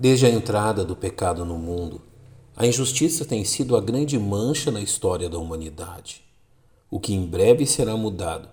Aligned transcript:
Desde 0.00 0.26
a 0.26 0.30
entrada 0.30 0.84
do 0.84 0.94
pecado 0.94 1.44
no 1.44 1.58
mundo, 1.58 2.00
a 2.56 2.64
injustiça 2.64 3.24
tem 3.24 3.44
sido 3.44 3.76
a 3.76 3.80
grande 3.80 4.16
mancha 4.16 4.70
na 4.70 4.80
história 4.80 5.28
da 5.28 5.38
humanidade, 5.38 6.22
o 6.88 7.00
que 7.00 7.12
em 7.12 7.26
breve 7.26 7.66
será 7.66 7.96
mudado 7.96 8.48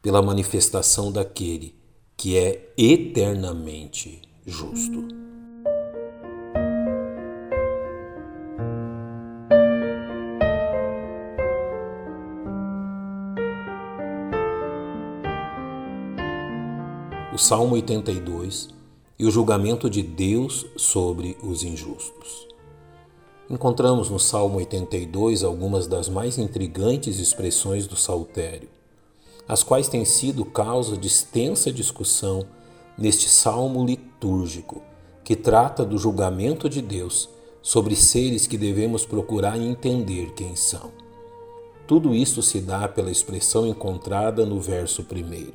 pela 0.00 0.22
manifestação 0.22 1.10
daquele 1.10 1.74
que 2.16 2.38
é 2.38 2.72
eternamente 2.78 4.22
justo. 4.46 5.08
O 17.32 17.38
Salmo 17.38 17.74
82 17.74 18.68
e 19.18 19.24
o 19.24 19.30
julgamento 19.30 19.88
de 19.88 20.02
Deus 20.02 20.66
sobre 20.76 21.36
os 21.42 21.62
injustos. 21.62 22.48
Encontramos 23.48 24.10
no 24.10 24.18
Salmo 24.18 24.56
82 24.56 25.44
algumas 25.44 25.86
das 25.86 26.08
mais 26.08 26.38
intrigantes 26.38 27.18
expressões 27.18 27.86
do 27.86 27.96
saltério, 27.96 28.68
as 29.46 29.62
quais 29.62 29.88
têm 29.88 30.04
sido 30.04 30.44
causa 30.44 30.96
de 30.96 31.06
extensa 31.06 31.70
discussão 31.70 32.46
neste 32.96 33.28
salmo 33.28 33.84
litúrgico, 33.84 34.82
que 35.22 35.36
trata 35.36 35.84
do 35.84 35.98
julgamento 35.98 36.68
de 36.68 36.80
Deus 36.80 37.28
sobre 37.62 37.94
seres 37.96 38.46
que 38.46 38.58
devemos 38.58 39.06
procurar 39.06 39.58
entender 39.58 40.32
quem 40.34 40.56
são. 40.56 40.90
Tudo 41.86 42.14
isso 42.14 42.42
se 42.42 42.60
dá 42.60 42.88
pela 42.88 43.10
expressão 43.10 43.66
encontrada 43.66 44.46
no 44.46 44.58
verso 44.58 45.04
primeiro. 45.04 45.54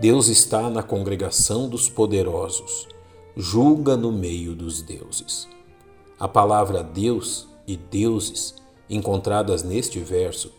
Deus 0.00 0.28
está 0.28 0.70
na 0.70 0.80
congregação 0.80 1.68
dos 1.68 1.88
poderosos, 1.88 2.86
julga 3.36 3.96
no 3.96 4.12
meio 4.12 4.54
dos 4.54 4.80
deuses. 4.80 5.48
A 6.20 6.28
palavra 6.28 6.84
Deus 6.84 7.48
e 7.66 7.76
deuses, 7.76 8.54
encontradas 8.88 9.64
neste 9.64 9.98
verso, 9.98 10.52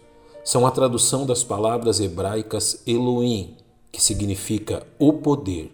são 0.43 0.67
a 0.67 0.71
tradução 0.71 1.25
das 1.25 1.41
palavras 1.41 2.01
hebraicas 2.01 2.81
Elohim, 2.85 3.55
que 3.93 4.01
significa 4.03 4.85
o 4.99 5.13
poder, 5.13 5.71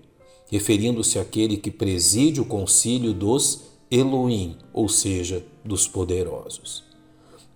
referindo-se 0.52 1.17
àquele 1.17 1.57
que 1.57 1.72
preside 1.72 2.39
o 2.39 2.45
concílio 2.45 3.16
dos 3.16 3.61
Elohim, 3.89 4.59
ou 4.72 4.88
seja, 4.88 5.44
dos 5.63 5.88
poderosos. 5.88 6.83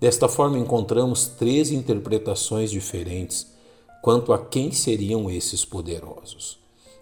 Desta 0.02 0.28
forma, 0.28 0.58
encontramos 0.58 1.28
três 1.28 1.70
interpretações 1.70 2.72
diferentes 2.72 3.59
quanto 4.02 4.33
a 4.33 4.39
quem 4.39 4.72
seriam 4.72 5.30
esses 5.30 5.66
poderosos. 5.66 6.58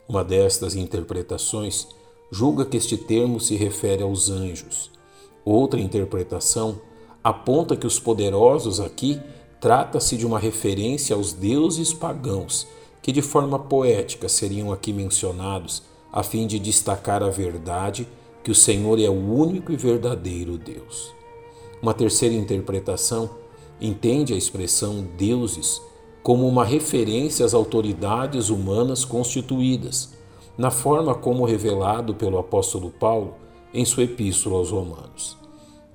Uma 0.08 0.24
destas 0.24 0.76
interpretações 0.76 1.88
julga 2.32 2.66
que 2.66 2.78
este 2.78 2.98
termo 2.98 3.40
se 3.40 3.56
refere 3.56 4.04
aos 4.04 4.30
anjos. 4.30 4.92
Outra 5.46 5.80
interpretação 5.80 6.80
aponta 7.24 7.76
que 7.76 7.88
os 7.88 8.00
poderosos 8.00 8.80
aqui 8.80 9.20
trata-se 9.60 10.18
de 10.18 10.26
uma 10.26 10.40
referência 10.40 11.16
aos 11.16 11.34
deuses 11.34 11.94
pagãos, 11.94 12.68
que 13.02 13.12
de 13.12 13.22
forma 13.22 13.58
poética 13.58 14.30
seriam 14.30 14.72
aqui 14.72 14.94
mencionados 14.94 15.84
a 16.12 16.24
fim 16.24 16.48
de 16.48 16.60
destacar 16.60 17.24
a 17.24 17.30
verdade 17.30 18.08
que 18.44 18.52
o 18.52 18.56
Senhor 18.56 19.00
é 19.00 19.10
o 19.10 19.14
único 19.14 19.72
e 19.72 19.78
verdadeiro 19.78 20.58
Deus. 20.58 21.14
Uma 21.82 21.94
terceira 21.94 22.34
interpretação 22.34 23.30
entende 23.80 24.34
a 24.34 24.38
expressão 24.38 25.06
deuses 25.18 25.82
como 26.28 26.46
uma 26.46 26.66
referência 26.66 27.46
às 27.46 27.54
autoridades 27.54 28.50
humanas 28.50 29.06
constituídas, 29.06 30.12
na 30.58 30.70
forma 30.70 31.16
como 31.16 31.46
revelado 31.46 32.14
pelo 32.14 32.38
apóstolo 32.38 32.90
Paulo 32.90 33.36
em 33.74 33.86
sua 33.86 34.04
epístola 34.04 34.58
aos 34.58 34.70
Romanos. 34.70 35.38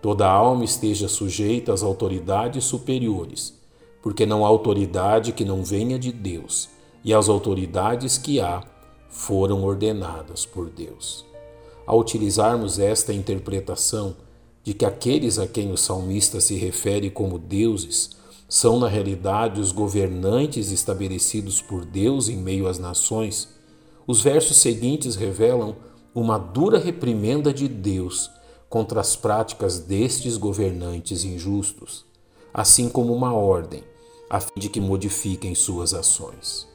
Toda 0.00 0.26
alma 0.26 0.64
esteja 0.64 1.06
sujeita 1.06 1.74
às 1.74 1.82
autoridades 1.82 2.64
superiores, 2.64 3.60
porque 4.00 4.24
não 4.24 4.42
há 4.42 4.48
autoridade 4.48 5.32
que 5.32 5.44
não 5.44 5.62
venha 5.62 5.98
de 5.98 6.10
Deus, 6.10 6.70
e 7.04 7.12
as 7.12 7.28
autoridades 7.28 8.16
que 8.16 8.40
há 8.40 8.64
foram 9.10 9.62
ordenadas 9.62 10.46
por 10.46 10.70
Deus. 10.70 11.26
Ao 11.86 12.00
utilizarmos 12.00 12.78
esta 12.78 13.12
interpretação 13.12 14.16
de 14.64 14.72
que 14.72 14.86
aqueles 14.86 15.38
a 15.38 15.46
quem 15.46 15.70
o 15.70 15.76
salmista 15.76 16.40
se 16.40 16.54
refere 16.54 17.10
como 17.10 17.38
deuses 17.38 18.21
são, 18.52 18.78
na 18.78 18.86
realidade, 18.86 19.62
os 19.62 19.72
governantes 19.72 20.70
estabelecidos 20.70 21.62
por 21.62 21.86
Deus 21.86 22.28
em 22.28 22.36
meio 22.36 22.68
às 22.68 22.78
nações, 22.78 23.48
os 24.06 24.20
versos 24.20 24.58
seguintes 24.58 25.16
revelam 25.16 25.74
uma 26.14 26.36
dura 26.36 26.78
reprimenda 26.78 27.50
de 27.50 27.66
Deus 27.66 28.30
contra 28.68 29.00
as 29.00 29.16
práticas 29.16 29.78
destes 29.78 30.36
governantes 30.36 31.24
injustos, 31.24 32.04
assim 32.52 32.90
como 32.90 33.14
uma 33.14 33.32
ordem 33.32 33.84
a 34.28 34.38
fim 34.38 34.60
de 34.60 34.68
que 34.68 34.82
modifiquem 34.82 35.54
suas 35.54 35.94
ações. 35.94 36.68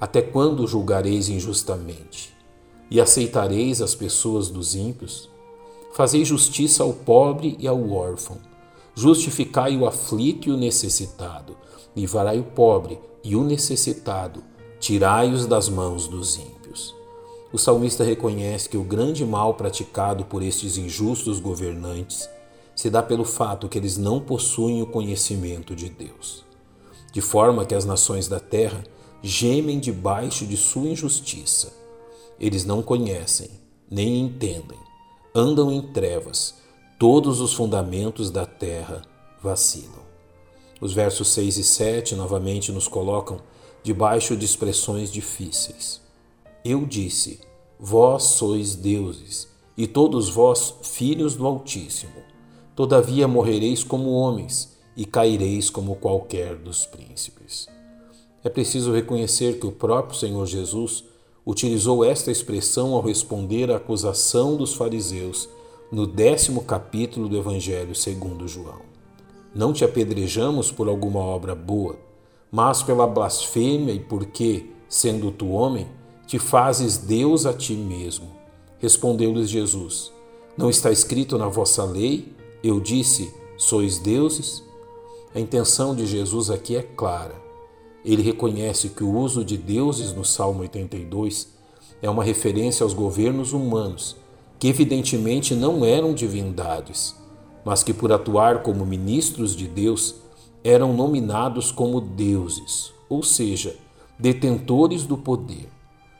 Até 0.00 0.22
quando 0.22 0.68
julgareis 0.68 1.28
injustamente 1.28 2.32
e 2.88 3.00
aceitareis 3.00 3.82
as 3.82 3.92
pessoas 3.92 4.48
dos 4.48 4.76
ímpios? 4.76 5.28
Fazei 5.94 6.24
justiça 6.24 6.84
ao 6.84 6.92
pobre 6.92 7.56
e 7.58 7.66
ao 7.66 7.90
órfão 7.90 8.38
Justificai 8.98 9.76
o 9.76 9.86
aflito 9.86 10.48
e 10.48 10.50
o 10.50 10.56
necessitado, 10.56 11.56
livrai 11.94 12.40
o 12.40 12.42
pobre 12.42 12.98
e 13.22 13.36
o 13.36 13.44
necessitado, 13.44 14.42
tirai-os 14.80 15.46
das 15.46 15.68
mãos 15.68 16.08
dos 16.08 16.36
ímpios. 16.36 16.96
O 17.52 17.58
salmista 17.58 18.02
reconhece 18.02 18.68
que 18.68 18.76
o 18.76 18.82
grande 18.82 19.24
mal 19.24 19.54
praticado 19.54 20.24
por 20.24 20.42
estes 20.42 20.76
injustos 20.76 21.38
governantes 21.38 22.28
se 22.74 22.90
dá 22.90 23.00
pelo 23.00 23.24
fato 23.24 23.68
que 23.68 23.78
eles 23.78 23.96
não 23.96 24.18
possuem 24.18 24.82
o 24.82 24.86
conhecimento 24.86 25.76
de 25.76 25.88
Deus, 25.88 26.44
de 27.12 27.20
forma 27.20 27.64
que 27.64 27.76
as 27.76 27.84
nações 27.84 28.26
da 28.26 28.40
terra 28.40 28.82
gemem 29.22 29.78
debaixo 29.78 30.44
de 30.44 30.56
sua 30.56 30.88
injustiça. 30.88 31.72
Eles 32.40 32.64
não 32.64 32.82
conhecem, 32.82 33.48
nem 33.88 34.18
entendem, 34.18 34.80
andam 35.32 35.70
em 35.70 35.82
trevas 35.92 36.58
todos 36.98 37.40
os 37.40 37.54
fundamentos 37.54 38.28
da 38.28 38.44
terra 38.44 39.02
vacilam. 39.40 40.02
Os 40.80 40.92
versos 40.92 41.28
6 41.28 41.56
e 41.58 41.64
7 41.64 42.16
novamente 42.16 42.72
nos 42.72 42.88
colocam 42.88 43.40
debaixo 43.84 44.36
de 44.36 44.44
expressões 44.44 45.12
difíceis. 45.12 46.00
Eu 46.64 46.84
disse: 46.84 47.38
Vós 47.78 48.24
sois 48.24 48.74
deuses, 48.74 49.48
e 49.76 49.86
todos 49.86 50.28
vós 50.28 50.74
filhos 50.82 51.36
do 51.36 51.46
Altíssimo. 51.46 52.20
Todavia 52.74 53.28
morrereis 53.28 53.84
como 53.84 54.10
homens, 54.10 54.76
e 54.96 55.04
caireis 55.04 55.70
como 55.70 55.94
qualquer 55.94 56.56
dos 56.56 56.84
príncipes. 56.84 57.68
É 58.42 58.48
preciso 58.48 58.92
reconhecer 58.92 59.60
que 59.60 59.66
o 59.66 59.72
próprio 59.72 60.18
Senhor 60.18 60.46
Jesus 60.46 61.04
utilizou 61.46 62.04
esta 62.04 62.32
expressão 62.32 62.92
ao 62.94 63.00
responder 63.00 63.70
à 63.70 63.76
acusação 63.76 64.56
dos 64.56 64.74
fariseus 64.74 65.48
no 65.90 66.06
décimo 66.06 66.64
capítulo 66.64 67.28
do 67.30 67.38
Evangelho 67.38 67.94
segundo 67.94 68.46
João. 68.46 68.80
Não 69.54 69.72
te 69.72 69.84
apedrejamos 69.84 70.70
por 70.70 70.86
alguma 70.86 71.20
obra 71.20 71.54
boa, 71.54 71.96
mas 72.52 72.82
pela 72.82 73.06
blasfêmia 73.06 73.94
e 73.94 73.98
porque, 73.98 74.66
sendo 74.86 75.30
tu 75.30 75.48
homem, 75.48 75.88
te 76.26 76.38
fazes 76.38 76.98
Deus 76.98 77.46
a 77.46 77.54
ti 77.54 77.72
mesmo. 77.72 78.28
Respondeu-lhes 78.78 79.48
Jesus: 79.48 80.12
Não 80.56 80.68
está 80.68 80.92
escrito 80.92 81.38
na 81.38 81.48
vossa 81.48 81.84
lei? 81.84 82.34
Eu 82.62 82.80
disse: 82.80 83.32
Sois 83.56 83.98
deuses? 83.98 84.62
A 85.34 85.40
intenção 85.40 85.94
de 85.94 86.06
Jesus 86.06 86.50
aqui 86.50 86.76
é 86.76 86.82
clara. 86.82 87.34
Ele 88.04 88.22
reconhece 88.22 88.90
que 88.90 89.02
o 89.02 89.16
uso 89.16 89.42
de 89.42 89.56
deuses 89.56 90.12
no 90.12 90.24
Salmo 90.24 90.60
82 90.60 91.48
é 92.02 92.10
uma 92.10 92.22
referência 92.22 92.84
aos 92.84 92.92
governos 92.92 93.52
humanos 93.52 94.16
que 94.58 94.68
evidentemente 94.68 95.54
não 95.54 95.84
eram 95.84 96.12
divindades, 96.12 97.14
mas 97.64 97.82
que 97.82 97.92
por 97.92 98.12
atuar 98.12 98.62
como 98.62 98.84
ministros 98.84 99.54
de 99.54 99.66
Deus 99.68 100.16
eram 100.64 100.92
nominados 100.92 101.70
como 101.70 102.00
deuses, 102.00 102.92
ou 103.08 103.22
seja, 103.22 103.76
detentores 104.18 105.04
do 105.04 105.16
poder. 105.16 105.68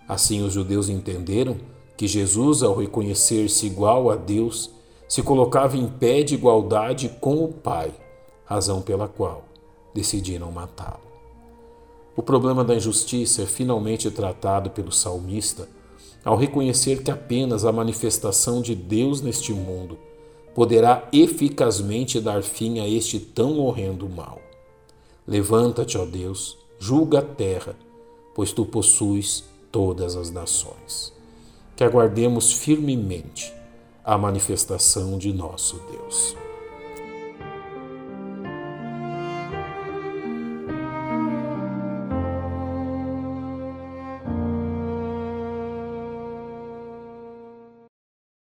Assim 0.08 0.42
os 0.42 0.52
judeus 0.52 0.88
entenderam 0.88 1.56
que 1.96 2.06
Jesus, 2.06 2.62
ao 2.62 2.76
reconhecer-se 2.76 3.66
igual 3.66 4.10
a 4.10 4.14
Deus, 4.14 4.70
se 5.08 5.22
colocava 5.22 5.76
em 5.76 5.88
pé 5.88 6.22
de 6.22 6.34
igualdade 6.34 7.08
com 7.20 7.42
o 7.44 7.48
Pai, 7.48 7.92
razão 8.44 8.80
pela 8.80 9.08
qual 9.08 9.44
decidiram 9.92 10.52
matá-lo. 10.52 11.00
O 12.14 12.22
problema 12.22 12.64
da 12.64 12.74
injustiça 12.74 13.42
é 13.42 13.46
finalmente 13.46 14.10
tratado 14.10 14.70
pelo 14.70 14.92
salmista 14.92 15.68
ao 16.24 16.36
reconhecer 16.36 17.02
que 17.02 17.10
apenas 17.10 17.64
a 17.64 17.72
manifestação 17.72 18.60
de 18.60 18.74
Deus 18.74 19.20
neste 19.20 19.52
mundo 19.52 19.98
poderá 20.54 21.08
eficazmente 21.12 22.20
dar 22.20 22.42
fim 22.42 22.80
a 22.80 22.88
este 22.88 23.20
tão 23.20 23.60
horrendo 23.60 24.08
mal. 24.08 24.40
Levanta-te, 25.26 25.96
ó 25.96 26.04
Deus, 26.04 26.58
julga 26.78 27.20
a 27.20 27.22
terra, 27.22 27.76
pois 28.34 28.52
tu 28.52 28.64
possuis 28.64 29.44
todas 29.70 30.16
as 30.16 30.30
nações. 30.30 31.12
Que 31.76 31.84
aguardemos 31.84 32.52
firmemente 32.52 33.52
a 34.04 34.18
manifestação 34.18 35.18
de 35.18 35.32
nosso 35.32 35.80
Deus. 35.90 36.47